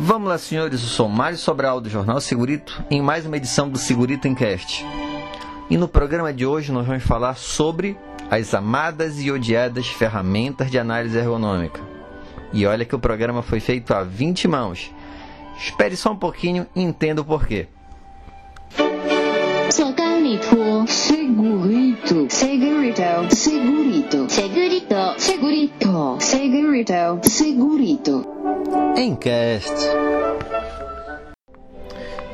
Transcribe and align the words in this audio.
Vamos 0.00 0.28
lá, 0.28 0.38
senhores. 0.38 0.80
Eu 0.80 0.88
sou 0.88 1.08
Mário 1.08 1.36
Sobral 1.36 1.80
do 1.80 1.90
Jornal 1.90 2.20
Segurito 2.20 2.84
em 2.88 3.02
mais 3.02 3.26
uma 3.26 3.36
edição 3.36 3.68
do 3.68 3.76
Segurito 3.76 4.28
Encast. 4.28 4.86
E 5.68 5.76
no 5.76 5.88
programa 5.88 6.32
de 6.32 6.46
hoje 6.46 6.70
nós 6.70 6.86
vamos 6.86 7.02
falar 7.02 7.34
sobre 7.34 7.98
as 8.30 8.54
amadas 8.54 9.20
e 9.20 9.28
odiadas 9.32 9.88
ferramentas 9.88 10.70
de 10.70 10.78
análise 10.78 11.18
ergonômica. 11.18 11.80
E 12.52 12.64
olha 12.64 12.84
que 12.84 12.94
o 12.94 12.98
programa 12.98 13.42
foi 13.42 13.58
feito 13.58 13.92
a 13.92 14.04
20 14.04 14.46
mãos. 14.46 14.88
Espere 15.58 15.96
só 15.96 16.12
um 16.12 16.16
pouquinho 16.16 16.64
e 16.76 16.82
entenda 16.82 17.20
o 17.20 17.24
porquê. 17.24 17.66
Segurito, 19.70 20.56
segurito, 20.88 22.26
segurito, 22.30 23.36
segurito, 23.36 24.26
segurito, 24.30 25.14
segurito, 25.18 26.16
segurito, 26.18 27.20
segurito. 27.22 28.26
Encast. 28.96 29.74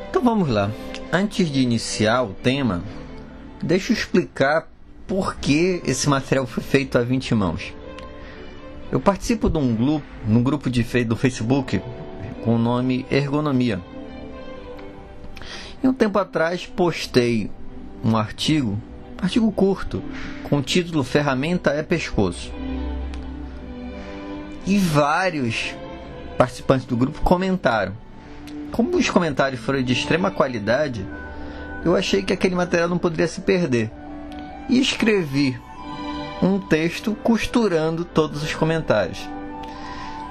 Então 0.09 0.21
vamos 0.23 0.47
lá. 0.47 0.71
Antes 1.11 1.51
de 1.51 1.61
iniciar 1.61 2.23
o 2.23 2.33
tema, 2.33 2.81
deixa 3.61 3.91
eu 3.91 3.97
explicar 3.97 4.69
por 5.05 5.35
que 5.35 5.81
esse 5.85 6.09
material 6.09 6.47
foi 6.47 6.63
feito 6.63 6.97
a 6.97 7.01
20 7.01 7.35
mãos. 7.35 7.73
Eu 8.89 9.01
participo 9.01 9.49
de 9.49 9.57
um 9.57 9.75
grupo, 9.75 10.05
num 10.25 10.41
grupo 10.41 10.69
de, 10.69 10.81
do 11.03 11.17
Facebook 11.17 11.81
com 12.43 12.55
o 12.55 12.57
nome 12.57 13.05
Ergonomia. 13.11 13.81
E 15.83 15.87
um 15.87 15.93
tempo 15.93 16.17
atrás 16.17 16.65
postei 16.65 17.51
um 18.05 18.15
artigo, 18.15 18.79
artigo 19.19 19.51
curto, 19.51 20.03
com 20.43 20.59
o 20.59 20.61
título 20.61 21.03
Ferramenta 21.03 21.71
é 21.71 21.81
Pescoço. 21.81 22.53
E 24.67 24.77
vários 24.77 25.73
participantes 26.37 26.85
do 26.85 26.95
grupo 26.95 27.21
comentaram. 27.21 27.93
Como 28.71 28.95
os 28.95 29.09
comentários 29.09 29.59
foram 29.59 29.81
de 29.81 29.93
extrema 29.93 30.29
qualidade, 30.29 31.03
eu 31.83 31.95
achei 31.95 32.21
que 32.21 32.31
aquele 32.31 32.53
material 32.53 32.87
não 32.87 32.99
poderia 32.99 33.27
se 33.27 33.41
perder. 33.41 33.91
E 34.69 34.79
escrevi 34.79 35.59
um 36.43 36.59
texto 36.59 37.15
costurando 37.23 38.05
todos 38.05 38.43
os 38.43 38.53
comentários. 38.53 39.19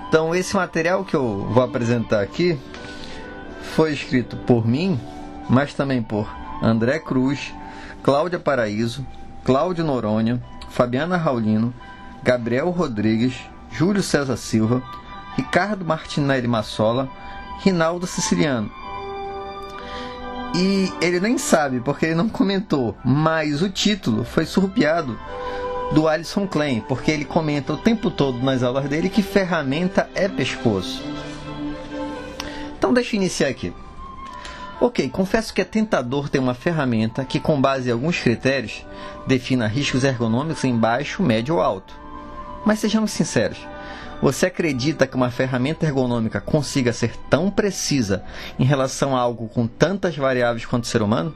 Então, 0.09 0.33
esse 0.33 0.55
material 0.55 1.05
que 1.05 1.15
eu 1.15 1.49
vou 1.51 1.63
apresentar 1.63 2.21
aqui 2.21 2.57
foi 3.75 3.93
escrito 3.93 4.37
por 4.37 4.65
mim, 4.65 5.01
mas 5.49 5.75
também 5.75 6.01
por 6.01 6.29
André 6.63 7.01
Cruz, 7.01 7.53
Cláudia 8.05 8.39
Paraíso, 8.39 9.07
Cláudio 9.45 9.83
Noronha, 9.83 10.39
Fabiana 10.69 11.17
Raulino, 11.17 11.73
Gabriel 12.23 12.69
Rodrigues, 12.69 13.35
Júlio 13.73 14.03
César 14.03 14.37
Silva, 14.37 14.83
Ricardo 15.35 15.87
Martinelli 15.87 16.47
Massola, 16.47 17.09
Rinaldo 17.63 18.07
Siciliano. 18.07 18.71
E 20.55 20.93
ele 21.01 21.19
nem 21.19 21.39
sabe 21.39 21.81
porque 21.81 22.05
ele 22.05 22.15
não 22.15 22.29
comentou, 22.29 22.95
mas 23.03 23.63
o 23.63 23.71
título 23.71 24.23
foi 24.23 24.45
surrupiado 24.45 25.19
do 25.95 26.07
Alisson 26.07 26.47
Klein, 26.47 26.85
porque 26.87 27.11
ele 27.11 27.25
comenta 27.25 27.73
o 27.73 27.79
tempo 27.79 28.11
todo 28.11 28.39
nas 28.39 28.63
aulas 28.63 28.87
dele 28.87 29.09
que 29.09 29.23
ferramenta 29.23 30.11
é 30.15 30.29
pescoço. 30.29 31.03
Então 32.77 32.93
deixa 32.93 33.17
eu 33.17 33.21
iniciar 33.21 33.49
aqui. 33.49 33.73
Ok, 34.81 35.09
confesso 35.09 35.55
que 35.55 35.61
é 35.61 35.65
tentador 35.65 36.29
ter 36.29 36.39
uma 36.39 36.55
ferramenta 36.55 37.25
que, 37.25 37.39
com 37.39 37.61
base 37.61 37.89
em 37.89 37.93
alguns 37.93 38.21
critérios, 38.21 38.85
defina 39.27 39.67
riscos 39.67 40.05
ergonômicos 40.05 40.65
em 40.65 40.77
baixo, 40.77 41.23
médio 41.23 41.55
ou 41.55 41.63
alto. 41.63 41.95
Mas 42.65 42.81
sejamos 42.81 43.13
sinceros, 43.13 43.59
você 44.21 44.47
acredita 44.47 45.07
que 45.07 45.17
uma 45.17 45.31
ferramenta 45.31 45.87
ergonômica 45.87 46.41
consiga 46.41 46.93
ser 46.93 47.17
tão 47.31 47.51
precisa 47.51 48.25
em 48.59 48.65
relação 48.65 49.17
a 49.17 49.21
algo 49.21 49.49
com 49.49 49.67
tantas 49.67 50.17
variáveis 50.17 50.67
quanto 50.67 50.85
o 50.85 50.89
ser 50.89 51.03
humano? 51.03 51.35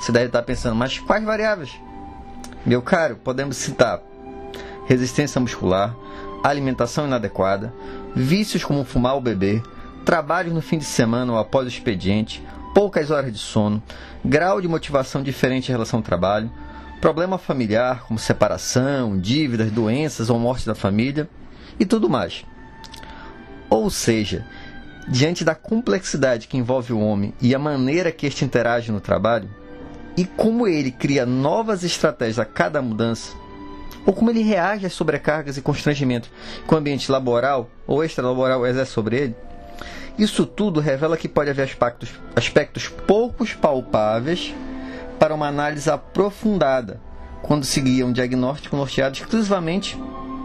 Você 0.00 0.12
deve 0.12 0.26
estar 0.26 0.42
pensando, 0.42 0.74
mas 0.74 0.98
quais 0.98 1.24
variáveis? 1.24 1.70
Meu 2.66 2.82
caro, 2.82 3.16
podemos 3.16 3.56
citar 3.56 4.02
resistência 4.86 5.40
muscular, 5.40 5.94
alimentação 6.42 7.06
inadequada, 7.06 7.72
vícios 8.14 8.64
como 8.64 8.84
fumar 8.84 9.14
ou 9.14 9.20
beber, 9.20 9.62
trabalho 10.02 10.52
no 10.52 10.60
fim 10.60 10.78
de 10.78 10.84
semana 10.84 11.32
ou 11.32 11.38
após 11.38 11.66
o 11.66 11.68
expediente, 11.68 12.42
poucas 12.74 13.10
horas 13.10 13.32
de 13.32 13.38
sono, 13.38 13.82
grau 14.24 14.60
de 14.60 14.68
motivação 14.68 15.22
diferente 15.22 15.68
em 15.68 15.72
relação 15.72 15.98
ao 15.98 16.04
trabalho, 16.04 16.50
problema 17.00 17.38
familiar, 17.38 18.04
como 18.06 18.18
separação, 18.18 19.18
dívidas, 19.18 19.70
doenças 19.70 20.30
ou 20.30 20.38
morte 20.38 20.66
da 20.66 20.74
família 20.74 21.28
e 21.78 21.84
tudo 21.84 22.08
mais. 22.08 22.44
Ou 23.68 23.90
seja, 23.90 24.46
diante 25.08 25.44
da 25.44 25.54
complexidade 25.54 26.46
que 26.46 26.56
envolve 26.56 26.92
o 26.92 27.00
homem 27.00 27.34
e 27.40 27.54
a 27.54 27.58
maneira 27.58 28.12
que 28.12 28.26
este 28.26 28.44
interage 28.44 28.92
no 28.92 29.00
trabalho, 29.00 29.48
e 30.16 30.24
como 30.24 30.68
ele 30.68 30.90
cria 30.90 31.24
novas 31.24 31.82
estratégias 31.82 32.38
a 32.38 32.44
cada 32.44 32.82
mudança, 32.82 33.34
ou 34.04 34.12
como 34.12 34.30
ele 34.30 34.42
reage 34.42 34.84
às 34.84 34.92
sobrecargas 34.92 35.56
e 35.56 35.62
constrangimentos 35.62 36.30
que 36.66 36.74
o 36.74 36.76
ambiente 36.76 37.10
laboral 37.10 37.70
ou 37.86 38.04
extralaboral 38.04 38.66
exerce 38.66 38.92
sobre 38.92 39.16
ele, 39.16 39.36
isso 40.18 40.44
tudo 40.46 40.80
revela 40.80 41.16
que 41.16 41.28
pode 41.28 41.50
haver 41.50 41.62
aspectos, 41.62 42.10
aspectos 42.36 42.88
poucos 42.88 43.54
palpáveis 43.54 44.54
para 45.18 45.34
uma 45.34 45.48
análise 45.48 45.88
aprofundada, 45.90 47.00
quando 47.42 47.64
se 47.64 47.80
guia 47.80 48.06
um 48.06 48.12
diagnóstico 48.12 48.76
norteado 48.76 49.16
exclusivamente 49.16 49.98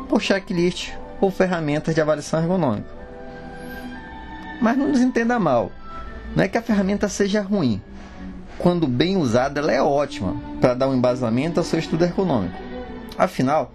por 0.07 0.21
checklist 0.21 0.91
ou 1.19 1.29
ferramentas 1.29 1.93
de 1.93 2.01
avaliação 2.01 2.41
ergonômica. 2.41 2.89
Mas 4.61 4.77
não 4.77 4.87
nos 4.87 5.01
entenda 5.01 5.39
mal, 5.39 5.71
não 6.35 6.43
é 6.43 6.47
que 6.47 6.57
a 6.57 6.61
ferramenta 6.61 7.07
seja 7.07 7.41
ruim. 7.41 7.81
Quando 8.57 8.87
bem 8.87 9.17
usada, 9.17 9.59
ela 9.59 9.71
é 9.71 9.81
ótima 9.81 10.35
para 10.59 10.73
dar 10.73 10.87
um 10.87 10.95
embasamento 10.95 11.59
ao 11.59 11.63
seu 11.63 11.77
estudo 11.77 12.03
ergonômico. 12.03 12.57
Afinal, 13.17 13.71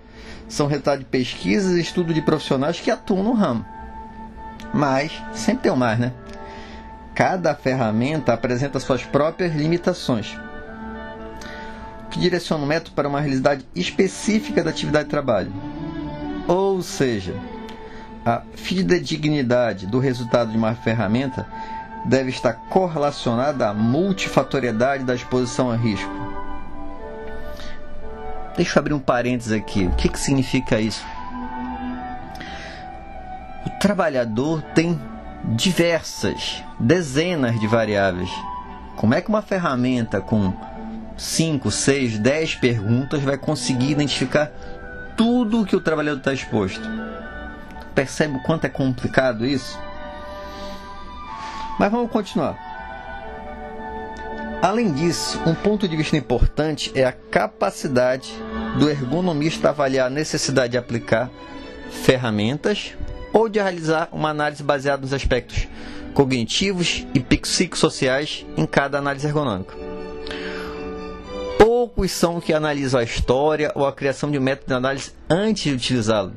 são 0.49 0.67
resultado 0.67 1.01
de 1.01 1.05
pesquisas 1.05 1.77
e 1.77 1.81
estudo 1.81 2.13
de 2.13 2.21
profissionais 2.21 2.81
que 2.81 2.91
atuam 2.91 3.23
no 3.23 3.33
ramo. 3.33 3.65
Mas, 4.73 5.13
sempre 5.35 5.65
tem 5.65 5.73
o 5.73 5.77
mais, 5.77 5.99
né? 5.99 6.13
Cada 7.15 7.55
ferramenta 7.55 8.33
apresenta 8.33 8.81
suas 8.81 9.05
próprias 9.05 9.55
limitações 9.55 10.37
que 12.13 12.21
direciona 12.21 12.63
o 12.63 12.67
método 12.67 12.95
para 12.95 13.09
uma 13.09 13.21
realidade 13.21 13.67
específica 13.75 14.63
da 14.63 14.71
atividade 14.71 15.05
de 15.05 15.11
trabalho. 15.11 15.53
Ou 16.47 16.83
seja, 16.83 17.35
a 18.25 18.43
fidedignidade 18.55 19.87
do 19.87 19.99
resultado 19.99 20.51
de 20.51 20.59
uma 20.59 20.75
ferramenta 20.75 21.47
deve 22.05 22.31
estar 22.31 22.53
correlacionada 22.69 23.69
à 23.69 23.73
multifatoriedade 23.73 25.05
da 25.05 25.15
exposição 25.15 25.71
a 25.71 25.77
risco. 25.77 26.11
Deixa 28.57 28.79
eu 28.79 28.81
abrir 28.81 28.93
um 28.93 28.99
parênteses 28.99 29.53
aqui. 29.53 29.87
O 29.87 29.93
que, 29.93 30.11
que 30.11 30.19
significa 30.21 30.79
isso? 30.79 31.03
O 33.67 33.71
trabalhador 33.79 34.63
tem 34.75 35.01
diversas, 35.45 36.63
dezenas 36.79 37.59
de 37.59 37.67
variáveis. 37.67 38.31
Como 38.97 39.15
é 39.15 39.21
que 39.21 39.29
uma 39.29 39.43
ferramenta 39.43 40.21
com 40.21 40.53
5, 41.17 41.71
6, 41.71 42.19
10 42.19 42.55
perguntas, 42.57 43.23
vai 43.23 43.39
conseguir 43.39 43.91
identificar 43.91 44.51
tudo 45.17 45.61
o 45.61 45.67
que 45.67 45.77
o 45.77 45.81
trabalhador 45.81 46.19
está 46.19 46.33
exposto. 46.33 46.83
Percebe 47.95 48.37
o 48.37 48.43
quanto 48.43 48.65
é 48.65 48.69
complicado 48.69 49.47
isso? 49.47 49.79
Mas 51.79 51.91
vamos 51.91 52.11
continuar. 52.11 52.57
Além 54.63 54.93
disso, 54.93 55.41
um 55.45 55.55
ponto 55.55 55.89
de 55.89 55.97
vista 55.97 56.17
importante 56.17 56.93
é 56.95 57.05
a 57.05 57.13
capacidade 57.13 58.33
do 58.79 58.89
ergonomista 58.89 59.71
avaliar 59.71 60.07
a 60.07 60.11
necessidade 60.11 60.73
de 60.73 60.79
aplicar 60.79 61.31
ferramentas 61.91 62.95
ou 63.33 63.49
de 63.49 63.59
realizar 63.61 64.09
uma 64.13 64.31
análise 64.31 64.63
baseada 64.63 65.03
nos 65.03 65.13
aspectos 65.13 65.69
cognitivos 66.15 67.07
e 67.15 67.21
psicossociais 67.21 68.45
em 68.57 68.67
cada 68.67 68.99
análise 68.99 69.27
ergonômica 69.27 69.93
poucos 71.63 72.11
são 72.11 72.41
que 72.41 72.53
analisam 72.53 73.01
a 73.01 73.05
história 73.05 73.71
ou 73.75 73.87
a 73.87 73.93
criação 73.93 74.31
de 74.31 74.37
um 74.37 74.43
método 74.43 74.67
de 74.67 74.75
análise 74.75 75.13
antes 75.31 75.63
de 75.63 75.73
utilizá-lo. 75.73 76.33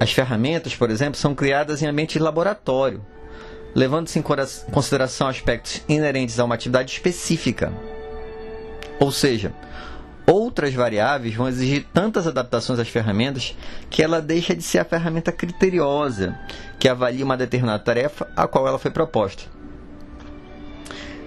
As 0.00 0.12
ferramentas, 0.12 0.74
por 0.74 0.90
exemplo, 0.90 1.18
são 1.18 1.34
criadas 1.34 1.80
em 1.80 1.86
ambiente 1.86 2.14
de 2.14 2.18
laboratório, 2.18 3.04
levando-se 3.74 4.18
em 4.18 4.22
consideração 4.22 5.28
aspectos 5.28 5.80
inerentes 5.88 6.38
a 6.40 6.44
uma 6.44 6.54
atividade 6.56 6.90
específica. 6.92 7.72
Ou 8.98 9.12
seja, 9.12 9.52
outras 10.26 10.72
variáveis 10.74 11.34
vão 11.34 11.48
exigir 11.48 11.86
tantas 11.92 12.26
adaptações 12.26 12.78
às 12.78 12.88
ferramentas 12.88 13.56
que 13.90 14.02
ela 14.02 14.20
deixa 14.20 14.54
de 14.54 14.62
ser 14.62 14.78
a 14.78 14.84
ferramenta 14.84 15.30
criteriosa 15.32 16.38
que 16.78 16.88
avalia 16.88 17.24
uma 17.24 17.36
determinada 17.36 17.82
tarefa 17.82 18.28
a 18.36 18.46
qual 18.46 18.66
ela 18.66 18.78
foi 18.78 18.90
proposta. 18.90 19.44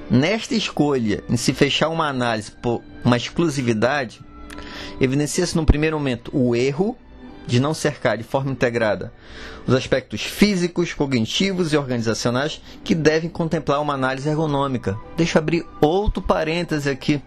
Nesta 0.09 0.55
escolha 0.55 1.23
em 1.29 1.35
se 1.35 1.53
fechar 1.53 1.89
uma 1.89 2.07
análise 2.07 2.51
por 2.51 2.81
uma 3.03 3.17
exclusividade, 3.17 4.21
evidencia-se 5.01 5.55
no 5.55 5.65
primeiro 5.65 5.97
momento 5.97 6.31
o 6.33 6.55
erro 6.55 6.97
de 7.45 7.59
não 7.59 7.73
cercar 7.73 8.17
de 8.17 8.23
forma 8.23 8.51
integrada 8.51 9.11
os 9.65 9.73
aspectos 9.73 10.21
físicos, 10.21 10.93
cognitivos 10.93 11.73
e 11.73 11.77
organizacionais 11.77 12.61
que 12.83 12.95
devem 12.95 13.29
contemplar 13.29 13.81
uma 13.81 13.93
análise 13.93 14.29
ergonômica. 14.29 14.97
Deixa 15.17 15.37
eu 15.37 15.41
abrir 15.41 15.65
outro 15.81 16.21
parêntese 16.21 16.89
aqui. 16.89 17.21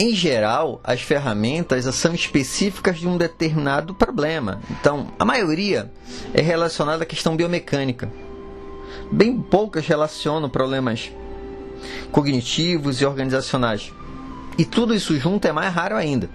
Em 0.00 0.14
geral, 0.14 0.80
as 0.84 1.00
ferramentas 1.00 1.84
são 1.96 2.14
específicas 2.14 3.00
de 3.00 3.08
um 3.08 3.16
determinado 3.16 3.92
problema. 3.92 4.60
Então, 4.70 5.12
a 5.18 5.24
maioria 5.24 5.90
é 6.32 6.40
relacionada 6.40 7.02
à 7.02 7.06
questão 7.06 7.34
biomecânica. 7.34 8.08
Bem 9.10 9.40
poucas 9.40 9.88
relacionam 9.88 10.48
problemas 10.48 11.10
cognitivos 12.12 13.00
e 13.00 13.06
organizacionais. 13.06 13.92
E 14.56 14.64
tudo 14.64 14.94
isso 14.94 15.18
junto 15.18 15.48
é 15.48 15.52
mais 15.52 15.74
raro 15.74 15.96
ainda. 15.96 16.30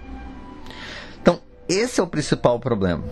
Então, 1.22 1.40
esse 1.66 2.00
é 2.00 2.02
o 2.02 2.06
principal 2.06 2.60
problema. 2.60 3.02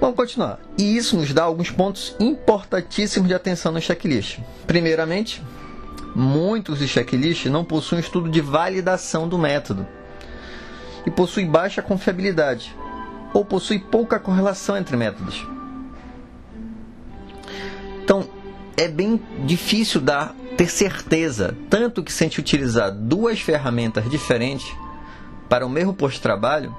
Vamos 0.00 0.14
continuar. 0.14 0.60
E 0.78 0.96
isso 0.96 1.16
nos 1.16 1.32
dá 1.32 1.42
alguns 1.42 1.72
pontos 1.72 2.14
importantíssimos 2.20 3.26
de 3.26 3.34
atenção 3.34 3.72
no 3.72 3.80
checklist. 3.80 4.38
Primeiramente, 4.68 5.42
muitos 6.18 6.80
dos 6.80 6.90
checklists 6.90 7.50
não 7.50 7.64
possuem 7.64 8.00
estudo 8.00 8.28
de 8.28 8.40
validação 8.40 9.28
do 9.28 9.38
método 9.38 9.86
e 11.06 11.10
possuem 11.12 11.48
baixa 11.48 11.80
confiabilidade 11.80 12.74
ou 13.32 13.44
possuem 13.44 13.78
pouca 13.78 14.18
correlação 14.18 14.76
entre 14.76 14.96
métodos. 14.96 15.46
Então, 18.02 18.28
é 18.76 18.88
bem 18.88 19.22
difícil 19.44 20.00
dar 20.00 20.34
ter 20.56 20.68
certeza, 20.68 21.56
tanto 21.70 22.02
que 22.02 22.12
se 22.12 22.24
a 22.24 22.26
gente 22.26 22.40
utilizar 22.40 22.90
duas 22.90 23.40
ferramentas 23.40 24.10
diferentes 24.10 24.74
para 25.48 25.64
o 25.64 25.70
mesmo 25.70 25.94
posto 25.94 26.16
de 26.16 26.22
trabalho, 26.22 26.74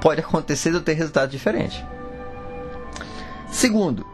pode 0.00 0.20
acontecer 0.20 0.72
de 0.72 0.80
ter 0.80 0.94
resultado 0.94 1.30
diferente. 1.30 1.84
Segundo, 3.50 4.06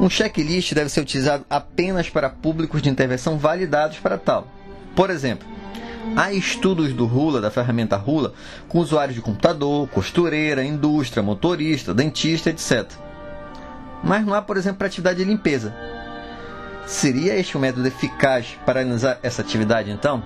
um 0.00 0.08
checklist 0.08 0.72
deve 0.74 0.88
ser 0.88 1.00
utilizado 1.00 1.44
apenas 1.48 2.08
para 2.08 2.30
públicos 2.30 2.80
de 2.80 2.88
intervenção 2.88 3.38
validados 3.38 3.98
para 3.98 4.16
tal. 4.16 4.48
Por 4.94 5.10
exemplo, 5.10 5.46
há 6.16 6.32
estudos 6.32 6.92
do 6.92 7.06
Rula, 7.06 7.40
da 7.40 7.50
ferramenta 7.50 7.96
Rula, 7.96 8.32
com 8.68 8.78
usuários 8.78 9.14
de 9.14 9.20
computador, 9.22 9.88
costureira, 9.88 10.64
indústria, 10.64 11.22
motorista, 11.22 11.92
dentista, 11.92 12.50
etc. 12.50 12.90
Mas 14.02 14.24
não 14.24 14.34
há, 14.34 14.42
por 14.42 14.56
exemplo, 14.56 14.78
para 14.78 14.86
atividade 14.86 15.18
de 15.18 15.24
limpeza, 15.24 15.74
Seria 16.88 17.38
este 17.38 17.54
um 17.54 17.60
método 17.60 17.86
eficaz 17.86 18.58
para 18.64 18.80
analisar 18.80 19.18
essa 19.22 19.42
atividade, 19.42 19.90
então? 19.90 20.24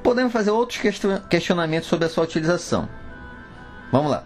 Podemos 0.00 0.32
fazer 0.32 0.52
outros 0.52 0.80
questionamentos 1.28 1.88
sobre 1.88 2.06
a 2.06 2.08
sua 2.08 2.22
utilização. 2.22 2.88
Vamos 3.90 4.12
lá. 4.12 4.22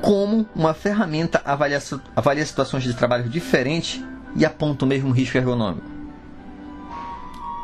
Como 0.00 0.46
uma 0.54 0.74
ferramenta 0.74 1.40
avalia, 1.44 1.82
avalia 2.14 2.46
situações 2.46 2.84
de 2.84 2.94
trabalho 2.94 3.28
diferentes 3.28 4.02
e 4.34 4.44
aponta 4.44 4.84
o 4.84 4.88
mesmo 4.88 5.10
risco 5.10 5.36
ergonômico? 5.36 5.86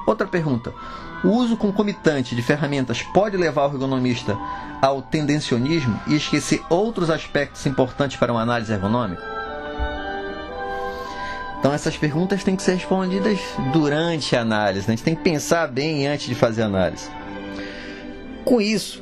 Outra 0.07 0.27
pergunta. 0.27 0.73
O 1.23 1.29
uso 1.29 1.57
concomitante 1.57 2.35
de 2.35 2.43
ferramentas 2.43 3.03
pode 3.03 3.37
levar 3.37 3.67
o 3.67 3.75
ergonomista 3.75 4.37
ao 4.81 5.01
tendencionismo 5.01 6.01
e 6.09 6.17
esquecer 6.17 6.61
outros 6.69 7.11
aspectos 7.11 7.65
importantes 7.67 8.17
para 8.17 8.33
uma 8.33 8.43
análise 8.43 8.73
ergonômica? 8.73 9.23
Então 11.63 11.73
essas 11.73 11.97
perguntas 11.97 12.43
têm 12.43 12.57
que 12.57 12.63
ser 12.63 12.75
respondidas 12.75 13.39
durante 13.73 14.35
a 14.35 14.41
análise. 14.41 14.89
Né? 14.89 14.95
A 14.95 14.97
gente 14.97 15.05
tem 15.05 15.15
que 15.15 15.23
pensar 15.23 15.69
bem 15.69 16.09
antes 16.09 16.27
de 16.27 16.35
fazer 16.35 16.63
a 16.63 16.67
análise. 16.67 17.09
Com 18.45 18.61
isso, 18.61 19.01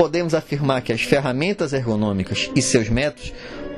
podemos 0.00 0.32
afirmar 0.32 0.80
que 0.80 0.94
as 0.94 1.02
ferramentas 1.02 1.74
ergonômicas 1.74 2.50
e 2.56 2.62
seus 2.62 2.88
métodos 2.88 3.34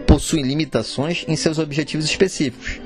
possuem 0.07 0.45
limitações 0.45 1.25
em 1.27 1.35
seus 1.35 1.59
objetivos 1.59 2.07
específicos. 2.07 2.81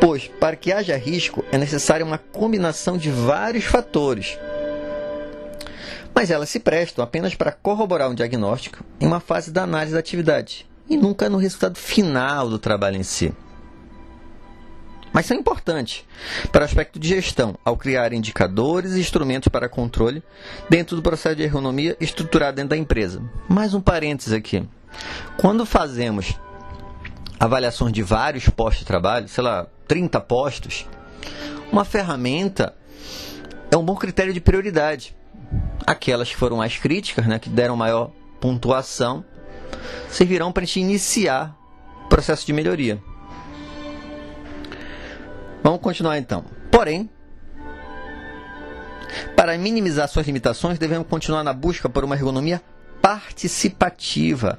Pois, 0.00 0.26
para 0.40 0.56
que 0.56 0.72
haja 0.72 0.96
risco, 0.96 1.44
é 1.52 1.58
necessária 1.58 2.06
uma 2.06 2.16
combinação 2.16 2.96
de 2.96 3.10
vários 3.10 3.66
fatores. 3.66 4.38
Mas 6.14 6.30
elas 6.30 6.48
se 6.48 6.58
prestam 6.58 7.04
apenas 7.04 7.34
para 7.34 7.52
corroborar 7.52 8.08
um 8.08 8.14
diagnóstico 8.14 8.82
em 8.98 9.06
uma 9.06 9.20
fase 9.20 9.50
da 9.50 9.64
análise 9.64 9.92
da 9.92 9.98
atividade 9.98 10.66
e 10.88 10.96
nunca 10.96 11.28
no 11.28 11.36
resultado 11.36 11.76
final 11.76 12.48
do 12.48 12.58
trabalho 12.58 12.96
em 12.96 13.02
si 13.02 13.34
mas 15.12 15.26
são 15.26 15.36
importantes 15.36 16.04
para 16.52 16.62
o 16.62 16.64
aspecto 16.64 16.98
de 16.98 17.08
gestão, 17.08 17.56
ao 17.64 17.76
criar 17.76 18.12
indicadores 18.12 18.94
e 18.94 19.00
instrumentos 19.00 19.48
para 19.48 19.68
controle 19.68 20.22
dentro 20.68 20.96
do 20.96 21.02
processo 21.02 21.36
de 21.36 21.42
ergonomia 21.42 21.96
estruturado 22.00 22.56
dentro 22.56 22.70
da 22.70 22.76
empresa. 22.76 23.22
Mais 23.48 23.74
um 23.74 23.80
parênteses 23.80 24.32
aqui. 24.32 24.66
Quando 25.38 25.64
fazemos 25.66 26.34
avaliações 27.38 27.92
de 27.92 28.02
vários 28.02 28.48
postos 28.48 28.80
de 28.80 28.86
trabalho, 28.86 29.28
sei 29.28 29.44
lá, 29.44 29.66
30 29.86 30.20
postos, 30.20 30.86
uma 31.70 31.84
ferramenta 31.84 32.74
é 33.70 33.76
um 33.76 33.84
bom 33.84 33.94
critério 33.94 34.32
de 34.32 34.40
prioridade. 34.40 35.14
Aquelas 35.86 36.28
que 36.28 36.36
foram 36.36 36.58
mais 36.58 36.76
críticas, 36.76 37.26
né, 37.26 37.38
que 37.38 37.48
deram 37.48 37.76
maior 37.76 38.10
pontuação, 38.40 39.24
servirão 40.10 40.52
para 40.52 40.62
a 40.62 40.66
gente 40.66 40.80
iniciar 40.80 41.56
o 42.04 42.08
processo 42.08 42.46
de 42.46 42.52
melhoria. 42.52 43.02
Vamos 45.68 45.82
continuar 45.82 46.16
então. 46.16 46.46
Porém, 46.70 47.10
para 49.36 49.58
minimizar 49.58 50.08
suas 50.08 50.26
limitações, 50.26 50.78
devemos 50.78 51.06
continuar 51.06 51.44
na 51.44 51.52
busca 51.52 51.90
por 51.90 52.04
uma 52.04 52.14
ergonomia 52.14 52.62
participativa, 53.02 54.58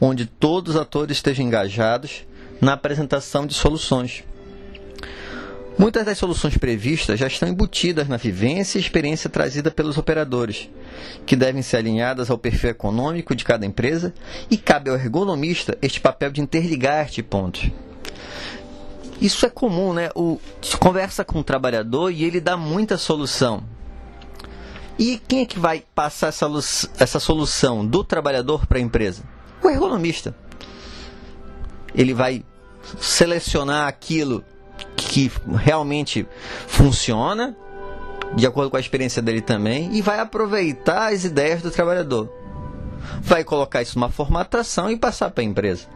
onde 0.00 0.26
todos 0.26 0.76
os 0.76 0.80
atores 0.80 1.16
estejam 1.16 1.44
engajados 1.44 2.24
na 2.60 2.74
apresentação 2.74 3.48
de 3.48 3.52
soluções. 3.52 4.22
Muitas 5.76 6.06
das 6.06 6.18
soluções 6.18 6.56
previstas 6.56 7.18
já 7.18 7.26
estão 7.26 7.48
embutidas 7.48 8.06
na 8.06 8.16
vivência 8.16 8.78
e 8.78 8.80
experiência 8.80 9.28
trazida 9.28 9.72
pelos 9.72 9.98
operadores, 9.98 10.70
que 11.26 11.34
devem 11.34 11.62
ser 11.62 11.78
alinhadas 11.78 12.30
ao 12.30 12.38
perfil 12.38 12.70
econômico 12.70 13.34
de 13.34 13.44
cada 13.44 13.66
empresa 13.66 14.14
e 14.48 14.56
cabe 14.56 14.88
ao 14.88 14.94
ergonomista 14.94 15.76
este 15.82 16.00
papel 16.00 16.30
de 16.30 16.40
interligar 16.40 17.06
estes 17.06 17.24
pontos. 17.24 17.72
Isso 19.20 19.46
é 19.46 19.50
comum, 19.50 19.92
né? 19.92 20.10
O 20.14 20.38
conversa 20.78 21.24
com 21.24 21.40
o 21.40 21.44
trabalhador 21.44 22.10
e 22.10 22.24
ele 22.24 22.40
dá 22.40 22.56
muita 22.56 22.98
solução. 22.98 23.62
E 24.98 25.18
quem 25.18 25.42
é 25.42 25.46
que 25.46 25.58
vai 25.58 25.84
passar 25.94 26.28
essa, 26.28 26.46
essa 26.98 27.18
solução 27.18 27.84
do 27.84 28.04
trabalhador 28.04 28.66
para 28.66 28.78
a 28.78 28.80
empresa? 28.80 29.22
O 29.62 29.68
ergonomista. 29.68 30.34
Ele 31.94 32.14
vai 32.14 32.44
selecionar 33.00 33.88
aquilo 33.88 34.44
que 34.96 35.30
realmente 35.58 36.26
funciona, 36.66 37.56
de 38.34 38.46
acordo 38.46 38.70
com 38.70 38.76
a 38.76 38.80
experiência 38.80 39.22
dele 39.22 39.40
também, 39.40 39.94
e 39.94 40.02
vai 40.02 40.20
aproveitar 40.20 41.12
as 41.12 41.24
ideias 41.24 41.62
do 41.62 41.70
trabalhador. 41.70 42.32
Vai 43.20 43.44
colocar 43.44 43.82
isso 43.82 43.98
numa 43.98 44.10
formatação 44.10 44.90
e 44.90 44.96
passar 44.96 45.30
para 45.30 45.42
a 45.42 45.46
empresa. 45.46 45.86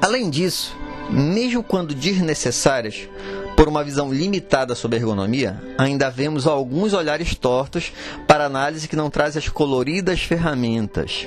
Além 0.00 0.30
disso, 0.30 0.76
mesmo 1.10 1.62
quando 1.62 1.94
desnecessárias, 1.94 3.08
por 3.56 3.66
uma 3.66 3.82
visão 3.82 4.12
limitada 4.12 4.76
sobre 4.76 4.98
ergonomia, 4.98 5.60
ainda 5.76 6.08
vemos 6.08 6.46
alguns 6.46 6.92
olhares 6.92 7.34
tortos 7.34 7.92
para 8.26 8.44
análise 8.44 8.86
que 8.86 8.94
não 8.94 9.10
traz 9.10 9.36
as 9.36 9.48
coloridas 9.48 10.20
ferramentas. 10.22 11.26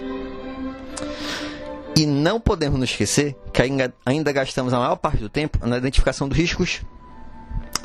E 1.98 2.06
não 2.06 2.40
podemos 2.40 2.80
nos 2.80 2.90
esquecer 2.90 3.36
que 3.52 3.62
ainda, 3.62 3.94
ainda 4.06 4.32
gastamos 4.32 4.74
a 4.74 4.80
maior 4.80 4.96
parte 4.96 5.18
do 5.18 5.28
tempo 5.28 5.60
na 5.68 5.78
identificação 5.78 6.30
dos 6.30 6.38
riscos 6.38 6.82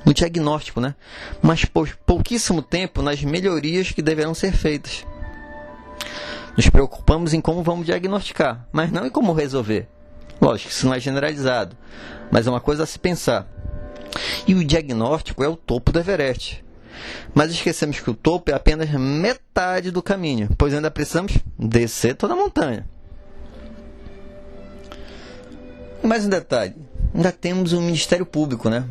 no 0.04 0.14
diagnóstico, 0.14 0.80
né? 0.80 0.94
mas 1.42 1.64
pouquíssimo 2.06 2.62
tempo 2.62 3.02
nas 3.02 3.20
melhorias 3.24 3.90
que 3.90 4.00
deverão 4.00 4.32
ser 4.32 4.52
feitas. 4.52 5.04
Nos 6.56 6.70
preocupamos 6.70 7.34
em 7.34 7.40
como 7.40 7.64
vamos 7.64 7.84
diagnosticar, 7.84 8.68
mas 8.70 8.92
não 8.92 9.04
em 9.04 9.10
como 9.10 9.32
resolver. 9.32 9.88
Lógico, 10.40 10.70
isso 10.70 10.86
não 10.86 10.94
é 10.94 11.00
generalizado, 11.00 11.76
mas 12.30 12.46
é 12.46 12.50
uma 12.50 12.60
coisa 12.60 12.82
a 12.82 12.86
se 12.86 12.98
pensar. 12.98 13.46
E 14.46 14.54
o 14.54 14.64
diagnóstico 14.64 15.42
é 15.42 15.48
o 15.48 15.56
topo 15.56 15.92
do 15.92 15.98
Everest. 15.98 16.64
Mas 17.34 17.50
esquecemos 17.50 18.00
que 18.00 18.10
o 18.10 18.14
topo 18.14 18.50
é 18.50 18.54
apenas 18.54 18.90
metade 18.90 19.90
do 19.90 20.02
caminho, 20.02 20.48
pois 20.56 20.72
ainda 20.72 20.90
precisamos 20.90 21.36
descer 21.58 22.14
toda 22.14 22.34
a 22.34 22.36
montanha. 22.36 22.88
E 26.02 26.06
mais 26.06 26.24
um 26.24 26.30
detalhe: 26.30 26.74
ainda 27.14 27.32
temos 27.32 27.72
o 27.72 27.78
um 27.78 27.82
Ministério 27.82 28.24
Público, 28.24 28.70
né? 28.70 28.84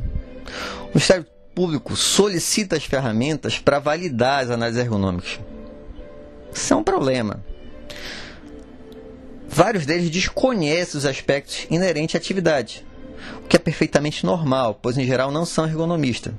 O 0.84 0.90
Ministério 0.90 1.26
Público 1.56 1.96
solicita 1.96 2.76
as 2.76 2.84
ferramentas 2.84 3.58
para 3.58 3.80
validar 3.80 4.44
as 4.44 4.52
análises 4.52 4.82
ergonômicas. 4.82 5.40
Isso 6.54 6.74
é 6.74 6.78
um 6.78 6.84
problema. 6.84 7.44
Vários 9.56 9.86
deles 9.86 10.10
desconhecem 10.10 10.98
os 10.98 11.06
aspectos 11.06 11.66
inerentes 11.72 12.14
à 12.14 12.18
atividade, 12.18 12.86
o 13.42 13.48
que 13.48 13.56
é 13.56 13.60
perfeitamente 13.60 14.26
normal, 14.26 14.78
pois 14.82 14.98
em 14.98 15.06
geral 15.06 15.32
não 15.32 15.46
são 15.46 15.66
ergonomistas. 15.66 16.34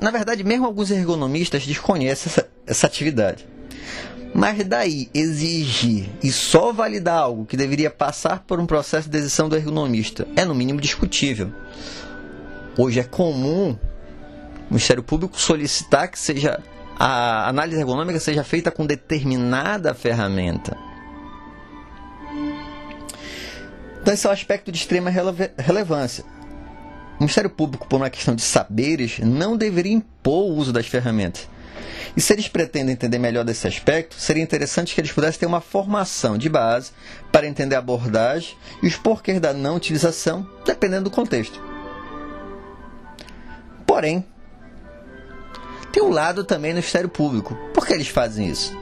Na 0.00 0.10
verdade, 0.10 0.42
mesmo 0.42 0.64
alguns 0.64 0.90
ergonomistas 0.90 1.66
desconhecem 1.66 2.32
essa, 2.32 2.48
essa 2.66 2.86
atividade. 2.86 3.46
Mas 4.32 4.64
daí 4.64 5.10
exigir 5.12 6.08
e 6.22 6.32
só 6.32 6.72
validar 6.72 7.18
algo 7.18 7.44
que 7.44 7.56
deveria 7.56 7.90
passar 7.90 8.44
por 8.46 8.58
um 8.58 8.64
processo 8.64 9.10
de 9.10 9.20
decisão 9.20 9.46
do 9.46 9.56
ergonomista 9.56 10.26
é 10.36 10.44
no 10.46 10.54
mínimo 10.54 10.80
discutível. 10.80 11.52
Hoje 12.78 12.98
é 12.98 13.04
comum 13.04 13.72
o 13.72 13.78
Ministério 14.70 15.02
Público 15.02 15.38
solicitar 15.38 16.08
que 16.08 16.18
seja 16.18 16.62
a 16.98 17.48
análise 17.48 17.80
ergonômica 17.80 18.18
seja 18.18 18.42
feita 18.42 18.70
com 18.70 18.86
determinada 18.86 19.94
ferramenta. 19.94 20.76
Então 24.00 24.14
esse 24.14 24.26
é 24.26 24.30
um 24.30 24.32
aspecto 24.32 24.72
de 24.72 24.78
extrema 24.78 25.10
relevância. 25.56 26.24
O 27.16 27.20
Ministério 27.20 27.50
Público, 27.50 27.86
por 27.86 27.96
uma 27.96 28.10
questão 28.10 28.34
de 28.34 28.42
saberes, 28.42 29.18
não 29.18 29.56
deveria 29.56 29.92
impor 29.92 30.50
o 30.50 30.54
uso 30.54 30.72
das 30.72 30.86
ferramentas 30.86 31.48
e 32.16 32.20
se 32.20 32.32
eles 32.32 32.48
pretendem 32.48 32.94
entender 32.94 33.18
melhor 33.18 33.44
desse 33.44 33.66
aspecto, 33.66 34.16
seria 34.18 34.42
interessante 34.42 34.92
que 34.94 35.00
eles 35.00 35.12
pudessem 35.12 35.38
ter 35.38 35.46
uma 35.46 35.60
formação 35.60 36.36
de 36.36 36.48
base 36.48 36.90
para 37.30 37.46
entender 37.46 37.76
a 37.76 37.78
abordagem 37.78 38.56
e 38.82 38.88
os 38.88 38.96
porquês 38.96 39.40
da 39.40 39.52
não 39.52 39.76
utilização, 39.76 40.44
dependendo 40.64 41.04
do 41.04 41.10
contexto. 41.10 41.62
Porém, 43.86 44.24
tem 45.98 46.06
um 46.06 46.10
lado 46.10 46.44
também 46.44 46.70
no 46.70 46.76
Ministério 46.76 47.08
Público. 47.08 47.56
Por 47.74 47.84
que 47.84 47.92
eles 47.92 48.06
fazem 48.06 48.46
isso? 48.46 48.72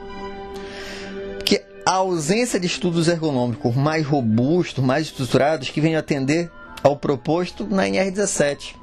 Porque 1.33 1.65
a 1.83 1.93
ausência 1.93 2.59
de 2.59 2.67
estudos 2.67 3.07
ergonômicos 3.07 3.75
mais 3.75 4.05
robustos, 4.05 4.83
mais 4.83 5.07
estruturados, 5.07 5.71
que 5.71 5.81
venham 5.81 5.99
atender 5.99 6.51
ao 6.83 6.95
proposto 6.95 7.65
na 7.65 7.85
NR17. 7.85 8.75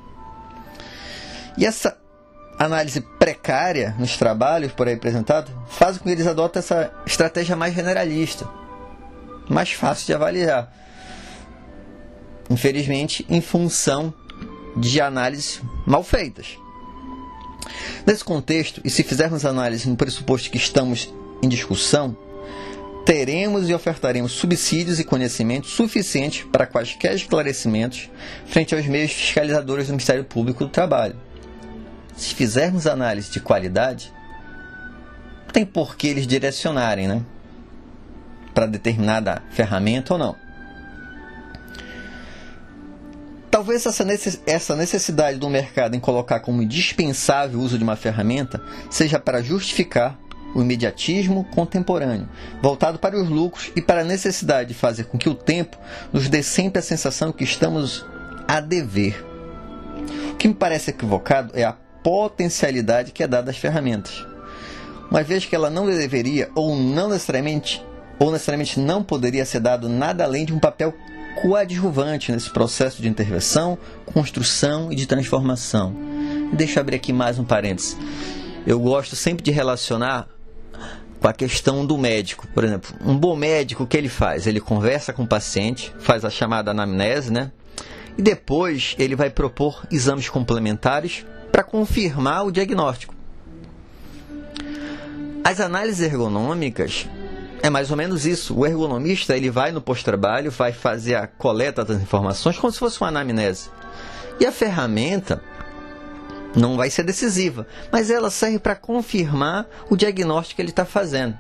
E 1.57 1.65
essa 1.65 1.97
análise 2.59 3.01
precária 3.21 3.95
nos 4.01 4.17
trabalhos 4.17 4.73
por 4.73 4.89
aí 4.89 4.95
apresentados 4.95 5.53
faz 5.69 5.97
com 5.97 6.03
que 6.03 6.11
eles 6.11 6.27
adotem 6.27 6.59
essa 6.59 6.93
estratégia 7.07 7.55
mais 7.55 7.73
generalista, 7.73 8.49
mais 9.49 9.71
fácil 9.71 10.07
de 10.07 10.15
avaliar. 10.15 10.75
Infelizmente, 12.51 13.25
em 13.29 13.41
função 13.41 14.13
de 14.77 15.01
análises 15.01 15.63
mal 15.87 16.03
feitas. 16.03 16.64
Nesse 18.07 18.25
contexto, 18.25 18.81
e 18.85 18.91
se 18.91 19.03
fizermos 19.03 19.45
análise 19.45 19.89
no 19.89 19.97
pressuposto 19.97 20.51
que 20.51 20.57
estamos 20.57 21.13
em 21.43 21.49
discussão, 21.49 22.17
teremos 23.05 23.69
e 23.69 23.75
ofertaremos 23.75 24.33
subsídios 24.33 24.99
e 24.99 25.05
conhecimentos 25.05 25.71
suficientes 25.71 26.47
para 26.51 26.67
quaisquer 26.67 27.15
esclarecimentos 27.15 28.09
frente 28.47 28.75
aos 28.75 28.87
meios 28.87 29.13
fiscalizadores 29.13 29.87
do 29.87 29.91
Ministério 29.91 30.25
Público 30.25 30.65
do 30.65 30.71
Trabalho 30.71 31.17
se 32.17 32.35
fizermos 32.35 32.87
análise 32.87 33.31
de 33.31 33.41
qualidade, 33.41 34.13
tem 35.53 35.65
por 35.65 35.97
que 35.97 36.07
eles 36.09 36.27
direcionarem, 36.27 37.09
né? 37.09 37.23
Para 38.53 38.67
determinada 38.67 39.43
ferramenta 39.51 40.15
ou 40.15 40.19
não. 40.19 40.44
Talvez 43.65 43.87
essa 44.47 44.77
necessidade 44.77 45.39
do 45.39 45.49
mercado 45.49 45.97
em 45.97 45.99
colocar 45.99 46.41
como 46.41 46.61
indispensável 46.61 47.59
o 47.59 47.63
uso 47.63 47.79
de 47.79 47.83
uma 47.83 47.97
ferramenta 47.97 48.61
seja 48.91 49.19
para 49.19 49.43
justificar 49.43 50.19
o 50.55 50.61
imediatismo 50.61 51.45
contemporâneo, 51.45 52.29
voltado 52.61 52.99
para 52.99 53.17
os 53.17 53.27
lucros 53.27 53.73
e 53.75 53.81
para 53.81 54.03
a 54.03 54.05
necessidade 54.05 54.69
de 54.69 54.75
fazer 54.75 55.05
com 55.05 55.17
que 55.17 55.31
o 55.31 55.35
tempo 55.35 55.79
nos 56.13 56.29
dê 56.29 56.43
sempre 56.43 56.79
a 56.79 56.83
sensação 56.83 57.33
que 57.33 57.43
estamos 57.43 58.05
a 58.47 58.61
dever. 58.61 59.25
O 60.33 60.35
que 60.35 60.47
me 60.47 60.55
parece 60.55 60.91
equivocado 60.91 61.51
é 61.55 61.65
a 61.65 61.73
potencialidade 61.73 63.13
que 63.13 63.23
é 63.23 63.27
dada 63.27 63.51
às 63.51 63.57
ferramentas. 63.57 64.27
Uma 65.11 65.23
vez 65.23 65.47
que 65.47 65.57
ela 65.57 65.71
não 65.71 65.87
deveria 65.87 66.51
ou 66.55 66.77
não 66.77 67.09
necessariamente 67.09 67.83
ou 68.19 68.31
necessariamente 68.31 68.79
não 68.79 69.03
poderia 69.03 69.47
ser 69.47 69.61
dado 69.61 69.89
nada 69.89 70.23
além 70.23 70.45
de 70.45 70.53
um 70.53 70.59
papel 70.59 70.93
coadjuvante 71.41 72.33
nesse 72.33 72.51
processo 72.51 73.03
de 73.03 73.09
intervenção, 73.09 73.79
construção 74.07 74.91
e 74.93 74.95
de 74.95 75.07
transformação. 75.07 75.95
Deixa 76.53 76.79
eu 76.79 76.81
abrir 76.83 76.97
aqui 76.97 77.13
mais 77.13 77.39
um 77.39 77.45
parênteses. 77.45 77.97
Eu 78.67 78.79
gosto 78.81 79.15
sempre 79.17 79.43
de 79.43 79.51
relacionar 79.51 80.29
com 81.21 81.29
a 81.29 81.33
questão 81.33 81.85
do 81.85 81.99
médico. 81.99 82.47
Por 82.55 82.65
exemplo, 82.65 82.95
um 83.05 83.17
bom 83.17 83.37
médico, 83.37 83.85
o 83.85 83.87
que 83.87 83.97
ele 83.97 84.09
faz? 84.09 84.47
Ele 84.47 84.61
conversa 84.61 85.13
com 85.13 85.25
o 85.25 85.29
paciente, 85.29 85.93
faz 85.99 86.25
a 86.25 86.31
chamada 86.31 86.71
anamnese, 86.71 87.33
né? 87.33 87.51
E 88.17 88.23
depois 88.23 88.95
ele 88.99 89.17
vai 89.17 89.29
propor 89.29 89.87
exames 89.91 90.29
complementares 90.29 91.25
para 91.51 91.65
confirmar 91.65 92.47
o 92.47 92.53
diagnóstico. 92.53 93.15
As 95.43 95.61
análises 95.61 96.01
ergonômicas 96.01 97.07
é 97.65 97.71
mais 97.71 97.91
ou 97.91 97.97
menos 97.97 98.27
isso. 98.27 98.55
O 98.55 98.67
ergonomista 98.67 99.35
ele 99.35 99.49
vai 99.49 99.73
no 99.73 99.81
pós-trabalho, 99.81 100.51
vai 100.51 100.71
fazer 100.71 101.15
a 101.15 101.27
coleta 101.27 101.83
das 101.83 101.99
informações 101.99 102.59
como 102.59 102.71
se 102.71 102.79
fosse 102.79 103.01
uma 103.01 103.09
anamnese. 103.09 103.71
E 104.39 104.45
a 104.45 104.53
ferramenta 104.53 105.43
não 106.55 106.77
vai 106.77 106.91
ser 106.91 107.05
decisiva, 107.05 107.67
mas 107.91 108.11
ela 108.11 108.31
serve 108.31 108.59
para 108.59 108.77
confirmar 108.77 109.67
o 109.89 109.97
diagnóstico 109.97 110.57
que 110.57 110.63
ele 110.63 110.69
está 110.69 110.85
fazendo. 110.85 111.39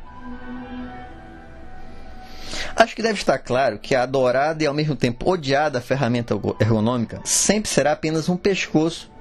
Acho 2.75 2.97
que 2.97 3.03
deve 3.03 3.19
estar 3.19 3.37
claro 3.37 3.79
que 3.79 3.95
a 3.95 4.03
adorada 4.03 4.65
e 4.65 4.67
ao 4.67 4.73
mesmo 4.73 4.97
tempo 4.97 5.31
odiada 5.31 5.79
ferramenta 5.79 6.35
ergonômica 6.59 7.21
sempre 7.23 7.69
será 7.69 7.93
apenas 7.93 8.31
um 8.31 8.37
pescoço 8.37 9.13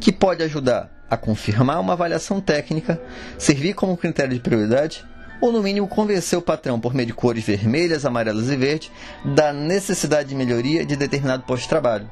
que 0.00 0.12
pode 0.12 0.44
ajudar 0.44 0.88
a 1.10 1.16
confirmar 1.16 1.80
uma 1.80 1.94
avaliação 1.94 2.40
técnica, 2.40 3.02
servir 3.36 3.74
como 3.74 3.96
critério 3.96 4.34
de 4.34 4.40
prioridade 4.40 5.04
ou, 5.40 5.52
no 5.52 5.62
mínimo, 5.62 5.86
convencer 5.86 6.38
o 6.38 6.42
patrão, 6.42 6.80
por 6.80 6.94
meio 6.94 7.06
de 7.06 7.12
cores 7.12 7.44
vermelhas, 7.44 8.04
amarelas 8.04 8.50
e 8.50 8.56
verde, 8.56 8.90
da 9.24 9.52
necessidade 9.52 10.28
de 10.28 10.34
melhoria 10.34 10.84
de 10.84 10.96
determinado 10.96 11.44
posto 11.44 11.62
de 11.62 11.68
trabalho. 11.68 12.10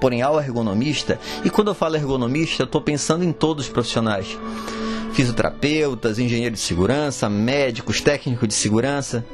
Porém, 0.00 0.22
ao 0.22 0.38
ergonomista, 0.38 1.18
e 1.44 1.50
quando 1.50 1.68
eu 1.68 1.74
falo 1.74 1.96
ergonomista, 1.96 2.64
estou 2.64 2.80
pensando 2.80 3.24
em 3.24 3.32
todos 3.32 3.66
os 3.66 3.72
profissionais: 3.72 4.38
fisioterapeutas, 5.12 6.18
engenheiros 6.18 6.58
de 6.58 6.64
segurança, 6.64 7.28
médicos, 7.28 8.00
técnicos 8.00 8.48
de 8.48 8.54
segurança, 8.54 9.24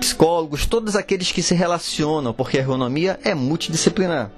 psicólogos, 0.00 0.66
todos 0.66 0.96
aqueles 0.96 1.30
que 1.30 1.42
se 1.42 1.54
relacionam, 1.54 2.32
porque 2.32 2.58
a 2.58 2.60
ergonomia 2.60 3.18
é 3.22 3.34
multidisciplinar. 3.34 4.30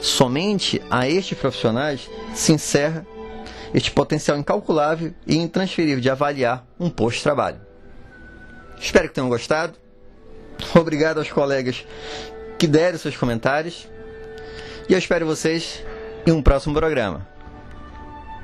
Somente 0.00 0.82
a 0.90 1.08
estes 1.08 1.38
profissionais 1.38 2.08
se 2.34 2.52
encerra 2.52 3.06
este 3.74 3.90
potencial 3.90 4.38
incalculável 4.38 5.14
e 5.26 5.36
intransferível 5.36 6.00
de 6.00 6.10
avaliar 6.10 6.66
um 6.78 6.90
posto 6.90 7.18
de 7.18 7.22
trabalho. 7.22 7.60
Espero 8.78 9.08
que 9.08 9.14
tenham 9.14 9.28
gostado. 9.28 9.74
Obrigado 10.74 11.18
aos 11.18 11.30
colegas 11.30 11.84
que 12.58 12.66
deram 12.66 12.98
seus 12.98 13.16
comentários. 13.16 13.88
E 14.88 14.92
eu 14.92 14.98
espero 14.98 15.26
vocês 15.26 15.82
em 16.26 16.32
um 16.32 16.42
próximo 16.42 16.74
programa. 16.74 17.35